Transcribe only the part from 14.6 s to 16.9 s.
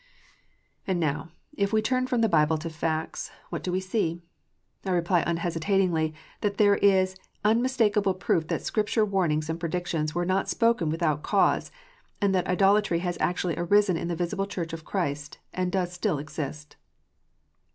of Christ, and does still exist.